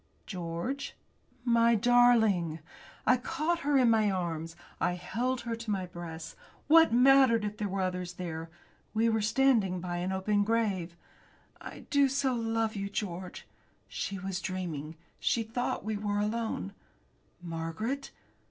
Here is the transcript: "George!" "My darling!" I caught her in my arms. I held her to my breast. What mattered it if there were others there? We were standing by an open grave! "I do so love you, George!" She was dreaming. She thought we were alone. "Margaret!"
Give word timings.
"George!" 0.25 0.95
"My 1.45 1.75
darling!" 1.75 2.57
I 3.05 3.17
caught 3.17 3.59
her 3.59 3.77
in 3.77 3.91
my 3.91 4.09
arms. 4.09 4.55
I 4.79 4.93
held 4.93 5.41
her 5.41 5.55
to 5.55 5.69
my 5.69 5.85
breast. 5.85 6.35
What 6.65 6.91
mattered 6.91 7.43
it 7.45 7.49
if 7.49 7.57
there 7.57 7.67
were 7.69 7.81
others 7.83 8.13
there? 8.13 8.49
We 8.95 9.09
were 9.09 9.21
standing 9.21 9.79
by 9.79 9.97
an 9.97 10.11
open 10.11 10.43
grave! 10.43 10.95
"I 11.61 11.81
do 11.91 12.09
so 12.09 12.33
love 12.33 12.75
you, 12.75 12.89
George!" 12.89 13.45
She 13.87 14.17
was 14.17 14.41
dreaming. 14.41 14.95
She 15.19 15.43
thought 15.43 15.85
we 15.85 15.97
were 15.97 16.17
alone. 16.17 16.73
"Margaret!" 17.39 18.09